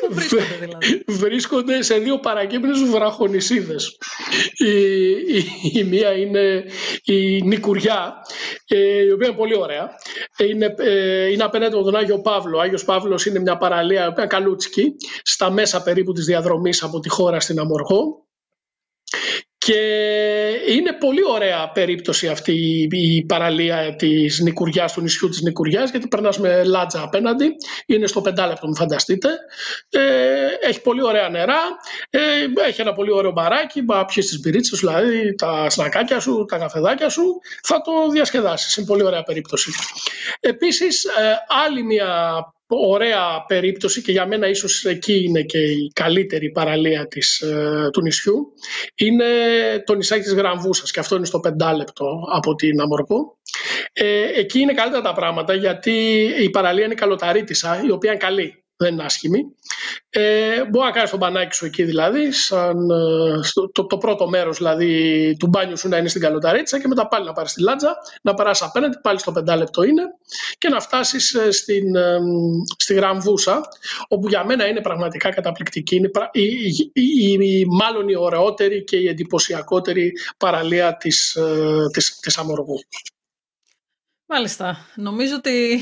Πού 0.00 0.14
βρίσκονται 0.14 0.56
δηλαδή; 0.60 1.04
Βρίσκονται 1.06 1.82
σε 1.82 1.98
δύο 1.98 2.18
παρακείμενες 2.18 2.82
βραχονισίδες. 2.82 3.98
Η, 4.56 5.10
η, 5.10 5.44
η, 5.72 5.84
μία 5.84 6.12
είναι 6.12 6.64
η 7.04 7.42
Νικουριά, 7.42 8.14
ε, 8.66 9.02
η 9.04 9.10
οποία 9.10 9.28
είναι 9.28 9.36
πολύ 9.36 9.56
ωραία. 9.56 9.90
Είναι, 10.38 10.74
ε, 10.78 11.30
είναι 11.30 11.44
απέναντι 11.44 11.74
από 11.74 11.84
τον 11.84 11.96
Άγιο 11.96 12.20
Παύλο. 12.20 12.56
Ο 12.56 12.60
Άγιος 12.60 12.84
Παύλος 12.84 13.26
είναι 13.26 13.38
μια 13.38 13.56
παραλία, 13.56 14.04
η 14.04 14.08
οποία 14.08 14.26
καλούτσικη, 14.26 14.94
στα 15.22 15.50
μέσα 15.50 15.82
περίπου 15.82 16.12
της 16.12 16.24
διαδρομής 16.24 16.82
από 16.82 17.00
τη 17.00 17.08
χώρα 17.08 17.40
στην 17.40 17.58
Αμοργό. 17.58 18.26
Και 19.64 19.80
είναι 20.68 20.92
πολύ 20.92 21.20
ωραία 21.28 21.70
περίπτωση 21.70 22.28
αυτή 22.28 22.88
η 22.90 23.24
παραλία 23.24 23.94
της 23.96 24.40
Νικουριάς, 24.40 24.92
του 24.92 25.00
νησιού 25.00 25.28
της 25.28 25.40
Νικουριάς, 25.42 25.90
γιατί 25.90 26.08
περνάς 26.08 26.38
με 26.38 26.64
λάτζα 26.64 27.02
απέναντι, 27.02 27.46
είναι 27.86 28.06
στο 28.06 28.20
πεντάλεπτο 28.20 28.66
μου 28.66 28.76
φανταστείτε, 28.76 29.28
ε, 29.90 30.00
έχει 30.60 30.80
πολύ 30.80 31.02
ωραία 31.02 31.28
νερά, 31.28 31.60
ε, 32.10 32.20
έχει 32.68 32.80
ένα 32.80 32.92
πολύ 32.92 33.12
ωραίο 33.12 33.30
μπαράκι, 33.32 33.82
μα 33.82 34.04
πιείς 34.04 34.26
τις 34.26 34.40
μπυρίτσες, 34.40 34.78
δηλαδή 34.78 35.34
τα 35.34 35.70
σνακάκια 35.70 36.20
σου, 36.20 36.44
τα 36.48 36.58
καφεδάκια 36.58 37.08
σου, 37.08 37.24
θα 37.62 37.80
το 37.80 38.08
διασκεδάσεις, 38.10 38.76
είναι 38.76 38.86
πολύ 38.86 39.04
ωραία 39.04 39.22
περίπτωση. 39.22 39.70
Επίσης, 40.40 41.04
ε, 41.04 41.36
άλλη 41.64 41.82
μια 41.82 42.42
ωραία 42.76 43.44
περίπτωση 43.46 44.02
και 44.02 44.12
για 44.12 44.26
μένα 44.26 44.48
ίσως 44.48 44.84
εκεί 44.84 45.24
είναι 45.24 45.42
και 45.42 45.58
η 45.58 45.90
καλύτερη 45.94 46.50
παραλία 46.50 47.06
της, 47.06 47.40
ε, 47.40 47.88
του 47.92 48.00
νησιού 48.02 48.52
είναι 48.94 49.24
το 49.84 49.94
νησάκι 49.94 50.22
της 50.22 50.34
Γραμβούσας 50.34 50.90
και 50.90 51.00
αυτό 51.00 51.16
είναι 51.16 51.26
στο 51.26 51.40
πεντάλεπτο 51.40 52.20
από 52.34 52.54
την 52.54 52.80
Αμοργό. 52.80 53.38
Ε, 53.92 54.24
εκεί 54.34 54.58
είναι 54.58 54.74
καλύτερα 54.74 55.02
τα 55.02 55.12
πράγματα 55.12 55.54
γιατί 55.54 55.92
η 56.40 56.50
παραλία 56.50 56.84
είναι 56.84 56.94
καλοταρίτησα 56.94 57.82
η 57.86 57.90
οποία 57.90 58.10
είναι 58.10 58.20
καλή. 58.20 58.61
Δεν 58.82 58.92
είναι 58.92 59.04
άσχημη. 59.04 59.44
Ε, 60.10 60.64
μπορεί 60.64 60.86
να 60.86 60.90
κάνεις 60.90 61.10
τον 61.10 61.18
πανάκι 61.18 61.54
σου 61.54 61.66
εκεί 61.66 61.82
δηλαδή, 61.82 62.32
σαν, 62.32 62.90
ε, 62.90 63.42
στο, 63.42 63.70
το, 63.70 63.86
το, 63.86 63.98
πρώτο 63.98 64.28
μέρος 64.28 64.56
δηλαδή 64.56 65.36
του 65.38 65.46
μπάνιου 65.46 65.78
σου 65.78 65.88
να 65.88 65.96
είναι 65.96 66.08
στην 66.08 66.20
καλοταρίτσα 66.20 66.80
και 66.80 66.88
μετά 66.88 67.08
πάλι 67.08 67.24
να 67.24 67.32
πάρεις 67.32 67.52
τη 67.52 67.62
λάτζα, 67.62 67.96
να 68.22 68.34
περάσεις 68.34 68.66
απέναντι, 68.66 68.98
πάλι 69.02 69.18
στο 69.18 69.32
πεντάλεπτο 69.32 69.82
είναι 69.82 70.02
και 70.58 70.68
να 70.68 70.80
φτάσεις 70.80 71.34
ε, 71.34 71.50
στην, 71.50 71.96
ε, 71.96 72.18
στη 72.76 72.94
Γραμβούσα, 72.94 73.60
όπου 74.08 74.28
για 74.28 74.44
μένα 74.44 74.66
είναι 74.66 74.80
πραγματικά 74.80 75.30
καταπληκτική. 75.30 75.96
Είναι 75.96 76.10
η, 76.32 76.42
η, 76.92 77.32
η, 77.32 77.64
μάλλον 77.64 78.08
η 78.08 78.16
ωραιότερη 78.16 78.84
και 78.84 78.96
η 78.96 79.08
εντυπωσιακότερη 79.08 80.12
παραλία 80.36 80.96
της, 80.96 81.38
της, 81.92 82.18
της 82.20 82.38
Αμοργού. 82.38 82.80
Μάλιστα. 84.34 84.86
Νομίζω 84.94 85.34
ότι 85.36 85.80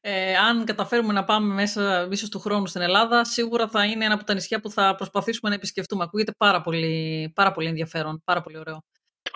ε, 0.00 0.36
αν 0.36 0.64
καταφέρουμε 0.64 1.12
να 1.12 1.24
πάμε 1.24 1.54
μέσα 1.54 2.08
ίσω 2.10 2.28
του 2.28 2.40
χρόνου 2.40 2.66
στην 2.66 2.80
Ελλάδα, 2.80 3.24
σίγουρα 3.24 3.68
θα 3.68 3.84
είναι 3.84 4.04
ένα 4.04 4.14
από 4.14 4.24
τα 4.24 4.34
νησιά 4.34 4.60
που 4.60 4.70
θα 4.70 4.94
προσπαθήσουμε 4.94 5.50
να 5.50 5.56
επισκεφτούμε. 5.56 6.04
Ακούγεται 6.04 6.32
πάρα 6.38 6.60
πολύ, 6.60 7.32
πάρα 7.34 7.52
πολύ 7.52 7.68
ενδιαφέρον, 7.68 8.22
πάρα 8.24 8.42
πολύ 8.42 8.58
ωραίο. 8.58 8.84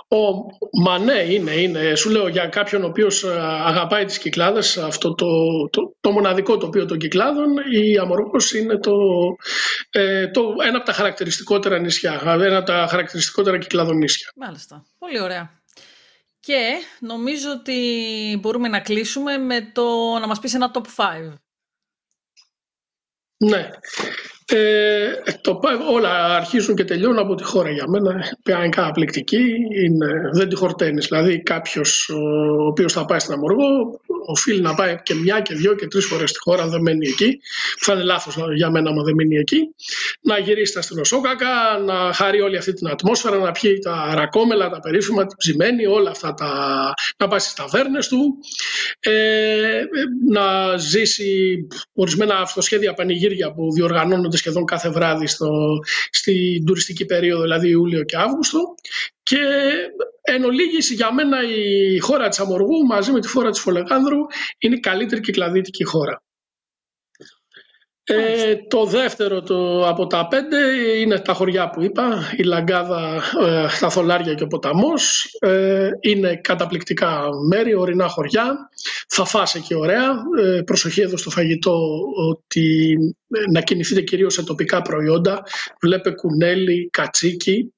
Ο, 0.09 0.17
μα 0.83 0.99
ναι, 0.99 1.13
είναι, 1.13 1.51
είναι. 1.51 1.95
Σου 1.95 2.11
λέω 2.11 2.29
για 2.29 2.47
κάποιον 2.47 2.83
ο 2.83 2.87
οποίος 2.87 3.25
ε, 3.25 3.39
αγαπάει 3.41 4.05
τις 4.05 4.19
κυκλάδες, 4.19 4.79
αυτό 4.79 5.15
το, 5.15 5.27
το, 5.71 5.97
το 6.01 6.11
μοναδικό 6.11 6.57
τοπίο 6.57 6.87
των 6.87 6.99
κυκλάδων, 6.99 7.47
η 7.73 7.99
Αμορφός 7.99 8.53
είναι 8.53 8.79
το, 8.79 8.93
ε, 9.91 10.29
το, 10.29 10.55
ένα 10.67 10.77
από 10.77 10.87
τα 10.87 10.93
χαρακτηριστικότερα 10.93 11.79
νησιά, 11.79 12.21
ένα 12.25 12.57
από 12.57 12.67
τα 12.67 12.87
χαρακτηριστικότερα 12.91 13.59
κυκλάδων 13.59 13.97
νησιά. 13.97 14.33
Μάλιστα. 14.37 14.85
Πολύ 14.99 15.21
ωραία. 15.21 15.65
Και 16.47 16.75
νομίζω 17.01 17.51
ότι 17.51 17.79
μπορούμε 18.41 18.69
να 18.69 18.81
κλείσουμε 18.81 19.39
με 19.39 19.71
το 19.73 19.85
να 20.21 20.27
μας 20.27 20.39
πεις 20.39 20.55
ένα 20.55 20.71
top 20.75 20.81
5. 20.81 21.33
Ναι. 23.37 23.71
Ε, 24.47 25.13
το, 25.41 25.61
όλα 25.91 26.37
αρχίζουν 26.37 26.75
και 26.75 26.85
τελειώνουν 26.85 27.19
από 27.19 27.35
τη 27.35 27.43
χώρα 27.43 27.71
για 27.71 27.89
μένα. 27.89 28.37
Πια 28.43 28.69
καταπληκτική. 28.69 29.45
Είναι, 29.85 30.31
δεν 30.33 30.49
τη 30.49 30.57
χορταίνεις. 30.57 31.07
Δηλαδή, 31.07 31.43
κάποιος 31.43 32.09
ο 32.09 32.67
οποίος 32.67 32.93
θα 32.93 33.05
πάει 33.05 33.19
στην 33.19 33.35
Αμοργό, 33.35 34.01
οφείλει 34.27 34.61
να 34.61 34.75
πάει 34.75 35.01
και 35.03 35.15
μια 35.15 35.41
και 35.41 35.55
δύο 35.55 35.75
και 35.75 35.87
τρεις 35.87 36.07
φορές 36.07 36.31
στη 36.31 36.39
χώρα, 36.39 36.69
δεν 36.69 36.81
μένει 36.81 37.09
εκεί. 37.09 37.39
Θα 37.81 37.93
είναι 37.93 38.03
λάθος 38.03 38.37
για 38.55 38.71
μένα, 38.71 38.91
άμα 38.91 39.03
δεν 39.03 39.15
μείνει 39.15 39.37
εκεί. 39.37 39.59
Να 40.21 40.39
γυρίσει 40.39 40.71
στα 40.71 40.79
Αστυνοσόκακα, 40.79 41.79
να 41.85 42.13
χαρεί 42.13 42.41
όλη 42.41 42.57
αυτή 42.57 42.73
την 42.73 42.89
ατμόσφαιρα, 42.89 43.37
να 43.37 43.53
πιει 43.53 43.79
τα 43.79 44.13
ρακόμελα, 44.15 44.71
τα 44.71 44.81
περίφημα, 44.81 45.27
την 45.27 45.37
ψημένη, 45.37 45.87
όλα 45.87 46.11
αυτά 46.11 46.35
τα. 46.35 46.49
να 47.17 47.29
πάει 47.29 47.39
στις 47.39 47.55
ταβέρνες 47.55 48.09
του. 48.09 48.39
Ε, 49.01 49.83
να 50.31 50.77
ζήσει 50.77 51.57
ορισμένα 51.93 52.39
αυτοσχέδια 52.39 52.95
πανηγύρια 52.95 53.53
που 53.53 53.73
διοργανώνονται 53.73 54.37
σχεδόν 54.37 54.65
κάθε 54.65 54.91
βράδυ 54.91 55.27
στο, 55.27 55.49
στην 56.11 56.65
τουριστική 56.65 57.05
περίοδο, 57.05 57.43
δηλαδή 57.43 57.69
Ιούλιο 57.69 58.05
και 58.05 58.17
Αύγουστο. 58.17 58.75
Και 59.27 59.39
εν 60.23 60.45
ολίγης, 60.45 60.91
για 60.91 61.13
μένα 61.13 61.39
η 61.43 61.99
χώρα 61.99 62.29
της 62.29 62.41
Αμοργού 62.41 62.87
μαζί 62.87 63.13
με 63.13 63.21
τη 63.21 63.29
χώρα 63.29 63.51
της 63.51 63.61
Φολεγάνδρου 63.61 64.19
είναι 64.59 64.75
η 64.75 64.81
καλύτερη 64.81 65.21
κυκλαδίτικη 65.21 65.85
χώρα. 65.85 66.23
Ε, 68.09 68.57
το 68.69 68.85
δεύτερο 68.85 69.43
το, 69.43 69.89
από 69.89 70.07
τα 70.07 70.29
πέντε 70.29 70.57
είναι 71.01 71.19
τα 71.19 71.33
χωριά 71.33 71.71
που 71.71 71.83
είπα, 71.83 72.33
η 72.37 72.43
Λαγκάδα, 72.43 73.23
ε, 73.47 73.67
τα 73.81 73.91
Θολάρια 73.91 74.35
και 74.35 74.43
ο 74.43 74.47
Ποταμός. 74.47 75.25
Ε, 75.41 75.89
είναι 76.01 76.37
καταπληκτικά 76.37 77.29
μέρη, 77.49 77.75
ορεινά 77.75 78.09
χωριά. 78.09 78.71
Θα 79.09 79.25
φάσει 79.25 79.61
και 79.61 79.75
ωραία. 79.75 80.13
Ε, 80.43 80.61
προσοχή 80.63 81.01
εδώ 81.01 81.17
στο 81.17 81.31
φαγητό 81.31 81.79
ότι 82.29 82.97
ε, 83.29 83.51
να 83.53 83.61
κινηθείτε 83.61 84.01
κυρίως 84.01 84.35
σε 84.35 84.45
τοπικά 84.45 84.83
προϊόντα. 84.83 85.43
Βλέπε 85.81 86.11
κουνέλι, 86.11 86.89
κατσίκι, 86.93 87.75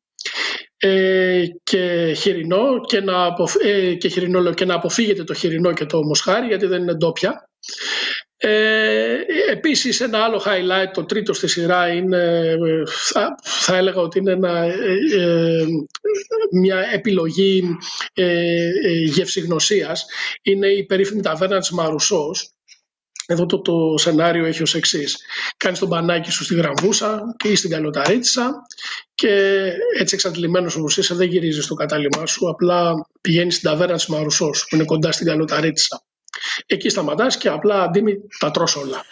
ε, 0.78 1.42
και 1.62 2.14
χοιρινό 2.16 2.80
και 2.80 3.00
να, 3.00 3.34
ε, 3.64 3.94
και, 3.94 4.08
χοιρινό, 4.08 4.54
και 4.54 4.64
να 4.64 4.74
αποφύγετε 4.74 5.24
το 5.24 5.34
χοιρινό 5.34 5.72
και 5.72 5.84
το 5.84 6.04
μοσχάρι 6.04 6.46
γιατί 6.46 6.66
δεν 6.66 6.82
είναι 6.82 6.94
ντόπια. 6.94 7.48
Ε, 8.40 9.16
επίσης 9.50 10.00
ένα 10.00 10.24
άλλο 10.24 10.42
highlight, 10.44 10.90
το 10.92 11.04
τρίτο 11.04 11.32
στη 11.32 11.46
σειρά 11.46 11.88
είναι, 11.88 12.54
θα, 12.86 13.34
θα 13.42 13.76
έλεγα 13.76 14.00
ότι 14.00 14.18
είναι 14.18 14.32
ένα, 14.32 14.62
ε, 14.62 14.72
ε 15.16 15.64
μια 16.52 16.78
επιλογή 16.92 17.62
ε, 18.14 18.24
ε, 18.84 18.92
γευσηγνωσίας, 19.04 20.06
είναι 20.42 20.66
η 20.66 20.84
περίφημη 20.84 21.22
ταβέρνα 21.22 21.58
της 21.58 21.70
Μαρουσός, 21.70 22.50
εδώ 23.30 23.46
το, 23.46 23.60
το 23.60 23.94
σενάριο 23.96 24.44
έχει 24.44 24.62
ως 24.62 24.74
εξής. 24.74 25.18
Κάνεις 25.56 25.78
τον 25.78 25.88
πανάκι 25.88 26.30
σου 26.30 26.44
στη 26.44 26.54
γραμβούσα 26.54 27.36
ή 27.44 27.54
στην 27.54 27.70
καλοταρίτσα 27.70 28.66
και 29.14 29.62
έτσι 29.98 30.14
εξαντλημένος 30.14 30.76
όπως 30.76 30.96
είσαι 30.96 31.14
δεν 31.14 31.28
γυρίζεις 31.28 31.66
το 31.66 31.74
κατάλημά 31.74 32.26
σου, 32.26 32.48
απλά 32.48 33.06
πηγαίνεις 33.20 33.54
στην 33.54 33.70
ταβέρνα 33.70 33.94
της 33.94 34.06
Μαρουσός 34.06 34.66
που 34.68 34.74
είναι 34.74 34.84
κοντά 34.84 35.12
στην 35.12 35.26
καλοταρίτσα. 35.26 36.02
Εκεί 36.66 36.88
σταματάς 36.88 37.36
και 37.36 37.48
απλά 37.48 37.82
αντίμη 37.82 38.14
τα 38.38 38.50
τρως 38.50 38.76
όλα. 38.76 39.04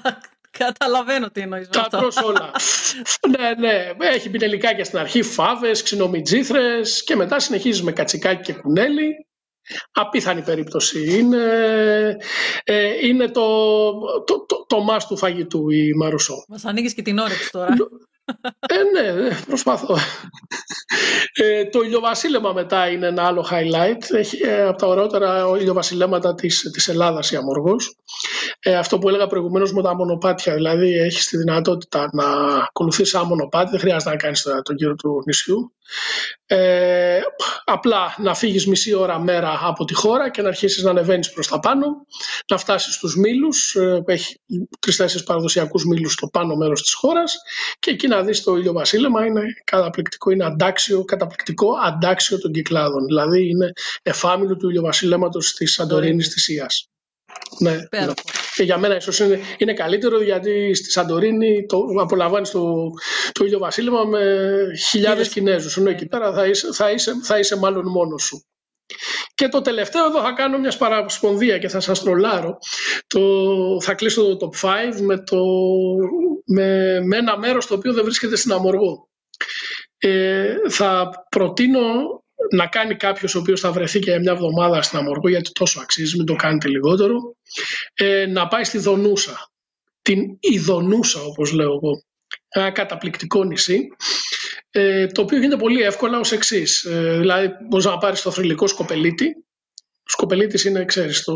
Καταλαβαίνω 0.58 1.30
τι 1.30 1.40
εννοείς 1.40 1.68
Τα 1.68 1.86
τρως 1.90 2.16
όλα. 2.16 2.50
ναι, 3.38 3.54
ναι. 3.58 4.06
Έχει 4.08 4.30
πινελικάκια 4.30 4.84
στην 4.84 4.98
αρχή, 4.98 5.22
φάβες, 5.22 5.82
ξινομιτζήθρες 5.82 7.04
και 7.04 7.16
μετά 7.16 7.38
συνεχίζεις 7.38 7.82
με 7.82 7.92
κατσικάκι 7.92 8.42
και 8.42 8.52
κουνέλι 8.52 9.26
απίθανη 9.92 10.42
περίπτωση. 10.42 11.18
Είναι, 11.18 11.46
ε, 12.64 13.06
είναι 13.06 13.28
το, 13.28 13.90
το, 14.24 14.46
το, 14.46 14.64
το 14.66 14.80
μας 14.80 15.06
του 15.06 15.16
φαγητού 15.16 15.70
η 15.70 15.92
Μαρουσό. 15.94 16.44
Μας 16.48 16.64
ανοίγεις 16.64 16.94
και 16.94 17.02
την 17.02 17.18
όρεξη 17.18 17.50
τώρα. 17.50 17.76
Ε, 18.68 19.02
ναι, 19.02 19.30
προσπαθώ. 19.46 19.96
Ε, 21.34 21.64
το 21.64 21.80
ηλιοβασίλεμα 21.80 22.52
μετά 22.52 22.88
είναι 22.88 23.06
ένα 23.06 23.26
άλλο 23.26 23.46
highlight. 23.50 24.16
Έχει 24.16 24.38
ε, 24.42 24.62
από 24.62 24.78
τα 24.78 24.86
ωραιότερα 24.86 25.46
ηλιοβασιλέματα 25.58 26.34
της, 26.34 26.70
της 26.72 26.88
Ελλάδας 26.88 27.30
η 27.30 27.36
Αμοργός. 27.36 27.96
Ε, 28.60 28.76
αυτό 28.76 28.98
που 28.98 29.08
έλεγα 29.08 29.26
προηγουμένως 29.26 29.72
με 29.72 29.82
τα 29.82 29.94
μονοπάτια, 29.94 30.54
δηλαδή 30.54 30.92
έχεις 30.92 31.26
τη 31.26 31.36
δυνατότητα 31.36 32.08
να 32.12 32.24
ακολουθείς 32.68 33.14
ένα 33.14 33.24
μονοπάτι, 33.24 33.70
δεν 33.70 33.80
χρειάζεται 33.80 34.10
να 34.10 34.16
κάνεις 34.16 34.42
τον 34.62 34.76
κύριο 34.76 34.94
του 34.94 35.22
νησιού. 35.26 35.72
Ε, 36.46 37.20
απλά 37.64 38.14
να 38.18 38.34
φύγεις 38.34 38.66
μισή 38.66 38.94
ώρα 38.94 39.18
μέρα 39.18 39.58
από 39.62 39.84
τη 39.84 39.94
χώρα 39.94 40.30
και 40.30 40.42
να 40.42 40.48
αρχίσεις 40.48 40.82
να 40.82 40.90
ανεβαίνεις 40.90 41.32
προς 41.32 41.48
τα 41.48 41.60
πάνω, 41.60 41.86
να 42.50 42.58
φτάσεις 42.58 42.94
στους 42.94 43.16
μήλους, 43.16 43.74
ε, 43.74 44.02
που 44.04 44.10
έχει 44.10 44.40
τρεις-τέσσερις 44.80 45.24
παραδοσιακούς 45.24 45.84
μήλους 45.84 46.12
στο 46.12 46.26
πάνω 46.26 46.54
μέρος 46.54 46.82
της 46.82 46.94
χώρας 46.94 47.36
και 47.78 47.90
εκεί 47.90 48.08
να 48.08 48.22
δεις 48.22 48.42
το 48.42 48.56
ηλιοβασίλεμα 48.56 49.26
είναι 49.26 49.42
καταπληκτικό, 49.64 50.30
είναι 50.30 50.44
αντάξιο, 50.74 51.04
καταπληκτικό 51.04 51.68
αντάξιο 51.84 52.38
των 52.38 52.52
κυκλάδων. 52.52 53.04
Δηλαδή 53.04 53.48
είναι 53.48 53.72
εφάμιλο 54.02 54.56
του 54.56 54.68
ηλιοβασίλεματος 54.68 55.54
της 55.54 55.72
Σαντορίνης 55.72 56.28
της 56.28 56.48
Ίας. 56.48 56.88
Ναι, 57.58 57.70
ναι. 57.70 58.06
Και 58.54 58.62
για 58.62 58.78
μένα 58.78 58.96
ίσως 58.96 59.18
είναι, 59.18 59.40
είναι 59.58 59.74
καλύτερο 59.74 60.22
γιατί 60.22 60.74
στη 60.74 60.90
Σαντορίνη 60.90 61.66
το, 61.66 61.78
απολαμβάνεις 62.00 62.50
το, 62.50 62.90
το 63.32 63.44
ήλιο 63.44 63.58
βασίλεμα 63.58 64.04
με 64.04 64.20
χιλιάδες 64.88 65.28
Κινέζους. 65.28 65.76
Ενώ 65.76 65.90
εκεί 65.90 66.06
πέρα 66.06 66.32
θα 66.32 66.46
είσαι, 66.46 66.72
θα, 66.72 66.90
είσαι, 66.90 67.12
θα 67.22 67.38
είσαι 67.38 67.58
μάλλον 67.58 67.86
μόνος 67.86 68.22
σου. 68.22 68.44
Και 69.34 69.48
το 69.48 69.60
τελευταίο 69.60 70.04
εδώ 70.06 70.20
θα 70.22 70.32
κάνω 70.32 70.58
μια 70.58 70.74
παρασπονδία 70.78 71.58
και 71.58 71.68
θα 71.68 71.80
σας 71.80 72.02
τρολάρω. 72.02 72.58
Το, 73.06 73.20
θα 73.80 73.94
κλείσω 73.94 74.36
το 74.36 74.50
top 74.60 74.68
5 74.68 75.00
με, 75.00 75.22
το, 75.22 75.36
με, 76.46 77.00
με 77.00 77.16
ένα 77.16 77.38
μέρος 77.38 77.66
το 77.66 77.74
οποίο 77.74 77.92
δεν 77.92 78.04
βρίσκεται 78.04 78.36
στην 78.36 78.52
Αμοργό. 78.52 79.08
Ε, 79.98 80.54
θα 80.68 81.10
προτείνω 81.28 81.82
να 82.50 82.66
κάνει 82.66 82.96
κάποιος 82.96 83.34
ο 83.34 83.38
οποίος 83.38 83.60
θα 83.60 83.72
βρεθεί 83.72 83.98
και 83.98 84.18
μια 84.18 84.32
εβδομάδα 84.32 84.82
στην 84.82 84.98
Αμοργό, 84.98 85.28
γιατί 85.28 85.52
τόσο 85.52 85.80
αξίζει, 85.80 86.16
μην 86.16 86.26
το 86.26 86.34
κάνετε 86.34 86.68
λιγότερο, 86.68 87.36
ε, 87.94 88.26
να 88.26 88.48
πάει 88.48 88.64
στη 88.64 88.78
Δονούσα. 88.78 89.48
Την 90.02 90.36
Ιδονούσα, 90.40 91.20
όπως 91.22 91.52
λέω 91.52 91.72
εγώ. 91.72 92.02
Ένα 92.48 92.70
καταπληκτικό 92.70 93.44
νησί, 93.44 93.88
ε, 94.70 95.06
το 95.06 95.22
οποίο 95.22 95.38
γίνεται 95.38 95.56
πολύ 95.56 95.82
εύκολα 95.82 96.18
ως 96.18 96.32
εξής. 96.32 96.84
Ε, 96.84 97.16
δηλαδή, 97.18 97.50
μπορείς 97.68 97.84
να 97.84 97.98
πάρεις 97.98 98.22
το 98.22 98.30
θρηλυκό 98.30 98.66
σκοπελίτη. 98.66 99.43
Ο 100.06 100.10
σκοπελίτης 100.10 100.64
είναι, 100.64 100.84
ξέρεις, 100.84 101.24
το, 101.24 101.34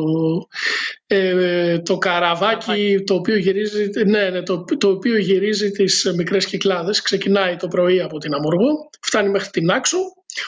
ε, 1.06 1.78
το 1.78 1.98
καραβάκι 1.98 3.02
το 3.06 3.14
οποίο 3.14 3.36
γυρίζει, 3.36 3.90
ναι, 4.06 4.30
ναι, 4.30 4.42
το, 4.42 4.64
το 4.78 4.88
οποίο 4.88 5.18
γυρίζει 5.18 5.70
τις 5.70 6.12
μικρές 6.16 6.46
κυκλάδες. 6.46 7.02
Ξεκινάει 7.02 7.56
το 7.56 7.68
πρωί 7.68 8.00
από 8.00 8.18
την 8.18 8.34
Αμοργό, 8.34 8.90
φτάνει 9.00 9.28
μέχρι 9.28 9.50
την 9.50 9.70
Άξο 9.70 9.98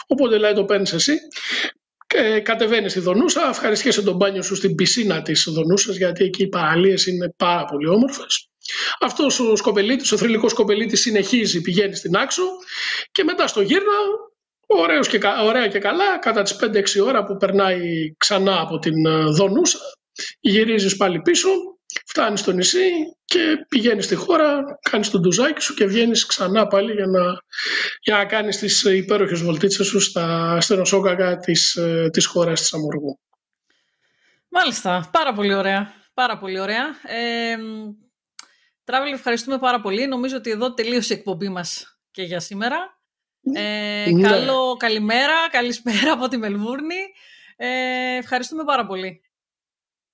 Οπότε 0.06 0.38
λέει 0.38 0.52
το 0.52 0.64
παίρνεις 0.64 0.92
εσύ 0.92 1.18
και 2.06 2.40
κατεβαίνεις 2.40 2.90
στη 2.90 3.00
Δονούσα, 3.00 3.48
ευχαριστιέσαι 3.48 4.02
τον 4.02 4.16
μπάνιο 4.16 4.42
σου 4.42 4.54
στην 4.54 4.74
πισίνα 4.74 5.22
της 5.22 5.48
Δονούσας, 5.50 5.96
γιατί 5.96 6.24
εκεί 6.24 6.42
οι 6.42 6.48
παραλίες 6.48 7.06
είναι 7.06 7.34
πάρα 7.36 7.64
πολύ 7.64 7.88
όμορφες. 7.88 8.48
Αυτός 9.00 9.40
ο 9.40 9.56
σκοπελίτης, 9.56 10.12
ο 10.12 10.16
θρηλυκός 10.16 10.50
σκοπελίτης, 10.50 11.00
συνεχίζει, 11.00 11.60
πηγαίνει 11.60 11.94
στην 11.94 12.16
άξο 12.16 12.42
και 13.12 13.24
μετά 13.24 13.46
στο 13.46 13.60
γύρνα, 13.60 13.92
ωραίος 14.78 15.08
και, 15.08 15.18
ωραία 15.44 15.68
και 15.68 15.78
καλά, 15.78 16.18
κατά 16.18 16.42
τις 16.42 16.56
5-6 17.00 17.06
ώρα 17.06 17.24
που 17.24 17.36
περνάει 17.36 18.14
ξανά 18.16 18.60
από 18.60 18.78
την 18.78 19.06
ε, 19.06 19.24
Δονούσα, 19.24 19.78
γυρίζεις 20.40 20.96
πάλι 20.96 21.20
πίσω 21.20 21.48
φτάνεις 22.06 22.40
στο 22.40 22.52
νησί 22.52 22.90
και 23.24 23.66
πηγαίνεις 23.68 24.04
στη 24.04 24.14
χώρα, 24.14 24.62
κάνεις 24.90 25.10
τον 25.10 25.20
ντουζάκι 25.20 25.60
σου 25.60 25.74
και 25.74 25.84
βγαίνεις 25.84 26.26
ξανά 26.26 26.66
πάλι 26.66 26.92
για 26.92 27.06
να, 27.06 27.20
για 28.00 28.16
να 28.16 28.24
κάνεις 28.24 28.58
τις 28.58 28.82
υπέροχες 28.82 29.42
βολτίτσες 29.42 29.86
σου 29.86 30.00
στα 30.00 30.60
στενοσόκακα 30.60 31.36
της, 31.36 31.76
ε, 31.76 32.08
της 32.12 32.26
χώρας 32.26 32.60
της 32.60 32.72
Αμοργού. 32.72 33.18
Μάλιστα, 34.48 35.08
πάρα 35.12 35.32
πολύ 35.32 35.54
ωραία. 35.54 35.92
Πάρα 36.14 36.38
πολύ 36.38 36.60
ωραία. 36.60 36.84
Ε, 37.06 37.56
Travel, 38.84 39.12
ευχαριστούμε 39.12 39.58
πάρα 39.58 39.80
πολύ. 39.80 40.06
Νομίζω 40.06 40.36
ότι 40.36 40.50
εδώ 40.50 40.74
τελείωσε 40.74 41.14
η 41.14 41.16
εκπομπή 41.16 41.48
μας 41.48 41.98
και 42.10 42.22
για 42.22 42.40
σήμερα. 42.40 42.99
Ε. 43.42 44.10
Ναι. 44.10 44.28
Καλό 44.28 44.76
καλημέρα, 44.76 45.48
καλησπέρα 45.50 46.12
από 46.12 46.28
τη 46.28 46.36
Μελβούρνη. 46.36 47.00
Ε, 47.56 48.16
ευχαριστούμε 48.16 48.64
πάρα 48.64 48.86
πολύ. 48.86 49.20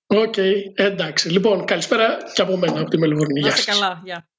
Οκ, 0.07 0.37
εντάξει. 0.73 1.29
Λοιπόν, 1.29 1.65
καλησπέρα 1.65 2.17
και 2.33 2.41
από 2.41 2.57
μένα, 2.57 2.79
από 2.79 2.89
τη 2.89 2.97
Μελβούρνη. 2.97 3.39
Γεια 3.39 3.51
σας. 3.51 3.65
καλά, 3.65 4.01
γεια. 4.03 4.29